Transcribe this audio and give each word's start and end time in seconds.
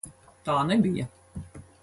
Tā 0.47 0.55
nebija! 0.71 1.07